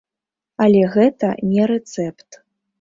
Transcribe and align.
Але 0.65 0.81
гэта 0.95 1.31
не 1.53 1.71
рэцэпт. 1.75 2.43